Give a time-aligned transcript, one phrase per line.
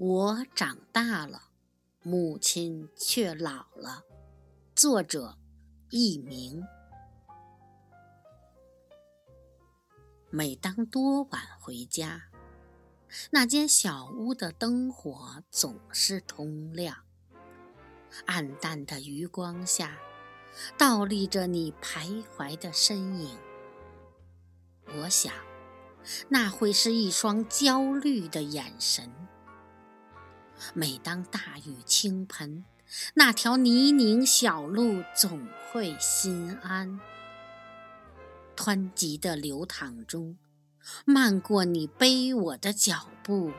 [0.00, 1.50] 我长大了，
[2.04, 4.04] 母亲却老了。
[4.72, 5.36] 作者：
[5.90, 6.62] 佚名。
[10.30, 12.28] 每当多晚回家，
[13.32, 16.98] 那间小屋的灯火总是通亮，
[18.26, 19.98] 暗淡的余光下，
[20.78, 23.36] 倒立着你徘徊的身影。
[24.94, 25.34] 我想，
[26.28, 29.12] 那会是一双焦虑的眼神。
[30.74, 32.64] 每当大雨倾盆，
[33.14, 37.00] 那条泥泞小路总会心安。
[38.56, 40.36] 湍急的流淌中，
[41.04, 43.52] 漫过你背我的脚步。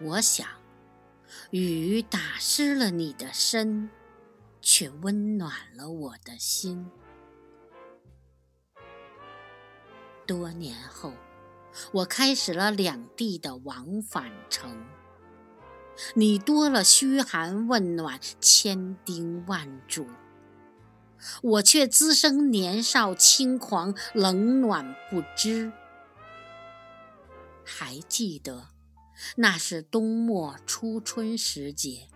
[0.00, 0.46] 我想，
[1.50, 3.90] 雨打湿了你的身，
[4.60, 6.88] 却温暖了我的心。
[10.24, 11.12] 多年后，
[11.90, 14.86] 我开始了两地的往返程。
[16.14, 20.06] 你多了嘘寒问暖，千叮万嘱，
[21.42, 25.72] 我却滋生年少轻狂，冷暖不知。
[27.64, 28.68] 还记得，
[29.36, 32.08] 那是冬末初春时节，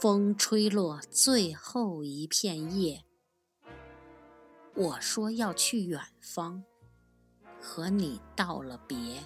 [0.00, 3.04] 风吹落最后一片叶。
[4.74, 6.64] 我说要去远方，
[7.60, 9.22] 和你道了别。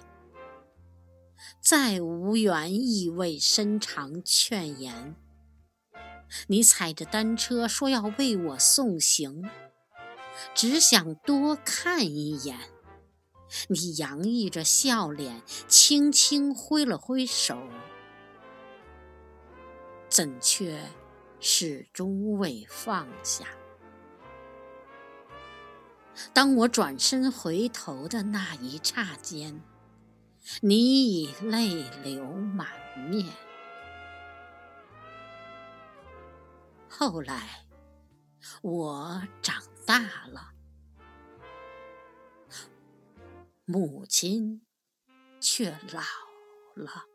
[1.69, 5.15] 再无缘意味深长劝言。
[6.47, 9.47] 你踩着单车说要为我送行，
[10.55, 12.57] 只想多看一眼。
[13.67, 17.61] 你洋溢着笑脸，轻轻挥了挥手，
[20.09, 20.89] 怎却
[21.39, 23.45] 始终未放下？
[26.33, 29.61] 当我转身回头的那一刹间。
[30.61, 32.67] 你已泪流满
[33.09, 33.25] 面。
[36.89, 37.65] 后来，
[38.61, 40.51] 我长大了，
[43.65, 44.65] 母亲
[45.39, 46.01] 却老
[46.75, 47.05] 了。